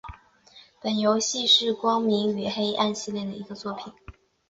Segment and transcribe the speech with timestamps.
[0.81, 3.93] 本游戏是光明与黑暗系列的一个作品。